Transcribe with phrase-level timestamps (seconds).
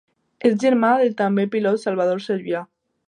[0.49, 2.65] És germà del també pilot Salvador Servià.